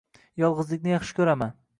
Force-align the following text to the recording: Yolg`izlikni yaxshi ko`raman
Yolg`izlikni 0.43 0.91
yaxshi 0.93 1.17
ko`raman 1.21 1.53